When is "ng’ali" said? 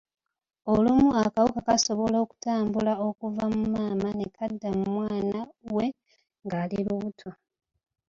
6.45-6.77